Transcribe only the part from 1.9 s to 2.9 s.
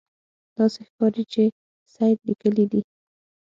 سید لیکلي دي.